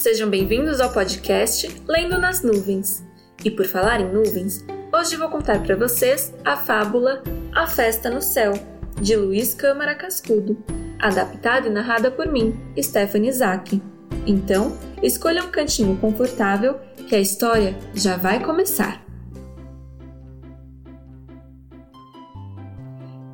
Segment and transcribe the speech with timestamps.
[0.00, 3.04] sejam bem-vindos ao podcast Lendo nas Nuvens.
[3.44, 7.22] E por falar em nuvens, hoje vou contar para vocês a fábula
[7.54, 8.54] A Festa no Céu,
[8.98, 10.56] de Luiz Câmara Cascudo,
[10.98, 13.82] adaptada e narrada por mim, Stephanie Isaac.
[14.26, 19.04] Então, escolha um cantinho confortável que a história já vai começar.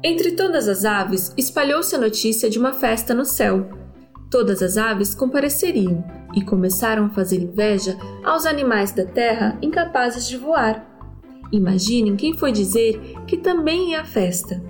[0.03, 3.86] Entre todas as aves, espalhou-se a notícia de uma festa no céu.
[4.31, 6.05] Todas as aves compareceriam
[6.35, 10.85] e começaram a fazer inveja aos animais da terra incapazes de voar.
[11.53, 14.63] Imaginem quem foi dizer que também ia à festa.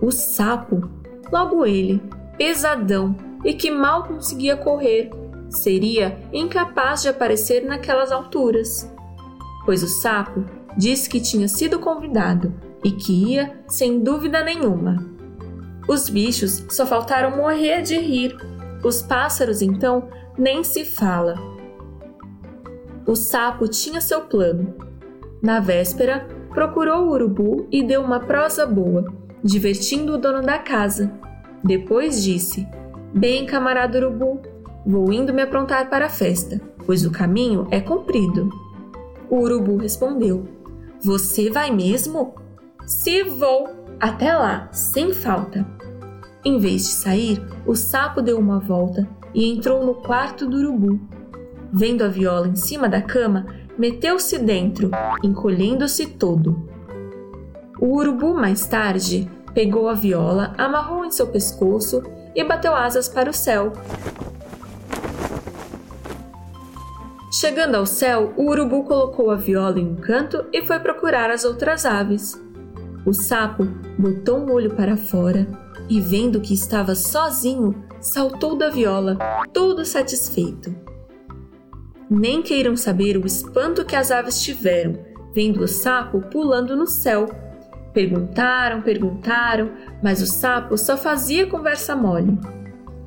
[0.00, 0.88] O sapo,
[1.32, 2.00] logo ele,
[2.38, 5.10] pesadão e que mal conseguia correr,
[5.48, 8.90] seria incapaz de aparecer naquelas alturas.
[9.64, 10.44] Pois o sapo
[10.76, 15.04] disse que tinha sido convidado e que ia sem dúvida nenhuma.
[15.88, 18.36] Os bichos só faltaram morrer de rir.
[18.84, 21.34] Os pássaros, então, nem se fala.
[23.06, 24.74] O sapo tinha seu plano.
[25.42, 29.12] Na véspera, procurou o urubu e deu uma prosa boa,
[29.42, 31.12] divertindo o dono da casa.
[31.62, 32.66] Depois disse:
[33.12, 34.40] Bem, camarada urubu,
[34.86, 38.50] vou indo me aprontar para a festa, pois o caminho é comprido.
[39.30, 40.46] O urubu respondeu:
[41.02, 42.34] Você vai mesmo?
[42.86, 43.68] Se vou,
[43.98, 45.66] até lá, sem falta.
[46.44, 51.00] Em vez de sair, o sapo deu uma volta e entrou no quarto do urubu.
[51.72, 53.46] Vendo a viola em cima da cama,
[53.78, 54.90] meteu-se dentro,
[55.22, 56.68] encolhendo-se todo.
[57.80, 62.02] O urubu, mais tarde, pegou a viola, amarrou em seu pescoço
[62.34, 63.72] e bateu asas para o céu.
[67.32, 71.42] Chegando ao céu, o urubu colocou a viola em um canto e foi procurar as
[71.44, 72.38] outras aves.
[73.06, 73.64] O sapo
[73.98, 79.18] botou um olho para fora e, vendo que estava sozinho, saltou da viola,
[79.52, 80.74] todo satisfeito.
[82.08, 84.98] Nem queiram saber o espanto que as aves tiveram,
[85.34, 87.26] vendo o sapo pulando no céu.
[87.92, 89.70] Perguntaram, perguntaram,
[90.02, 92.38] mas o sapo só fazia conversa mole.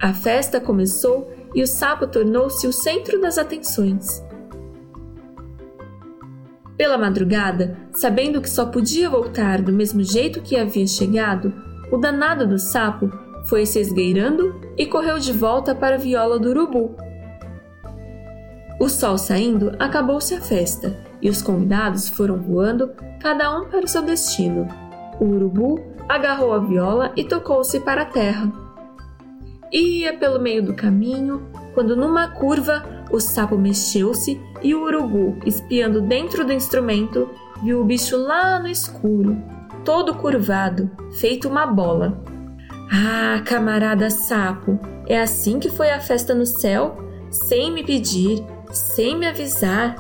[0.02, 4.24] A festa começou e o sapo tornou-se o centro das atenções.
[6.78, 11.52] Pela madrugada, sabendo que só podia voltar do mesmo jeito que havia chegado,
[11.92, 13.12] o danado do sapo
[13.46, 16.96] foi se esgueirando e correu de volta para a viola do urubu.
[18.80, 23.88] O sol saindo, acabou-se a festa e os convidados foram voando, cada um para o
[23.88, 24.68] seu destino.
[25.20, 28.52] O urubu agarrou a viola e tocou-se para a terra.
[29.72, 36.02] Ia pelo meio do caminho, quando numa curva o sapo mexeu-se e o urubu, espiando
[36.02, 37.30] dentro do instrumento,
[37.64, 39.38] viu o bicho lá no escuro,
[39.88, 42.22] todo curvado, feito uma bola.
[42.92, 44.78] Ah, camarada sapo,
[45.08, 46.98] é assim que foi a festa no céu?
[47.31, 49.96] Sem me pedir, sem me avisar.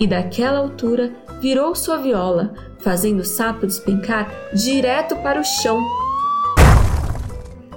[0.00, 5.78] E daquela altura virou sua viola, fazendo o sapo despencar direto para o chão.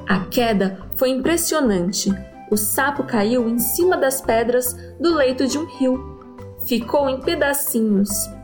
[0.08, 2.10] A queda foi impressionante
[2.50, 6.22] o sapo caiu em cima das pedras do leito de um rio.
[6.66, 8.37] Ficou em pedacinhos.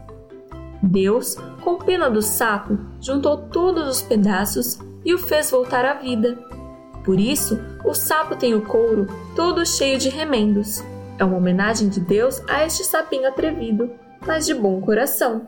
[0.83, 6.37] Deus, com pena do sapo, juntou todos os pedaços e o fez voltar à vida.
[7.05, 10.83] Por isso, o sapo tem o couro todo cheio de remendos.
[11.17, 13.91] É uma homenagem de Deus a este sapinho atrevido,
[14.25, 15.47] mas de bom coração.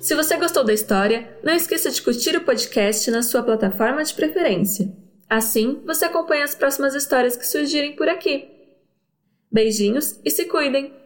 [0.00, 4.12] Se você gostou da história, não esqueça de curtir o podcast na sua plataforma de
[4.14, 4.92] preferência.
[5.28, 8.48] Assim, você acompanha as próximas histórias que surgirem por aqui.
[9.50, 11.03] Beijinhos e se cuidem!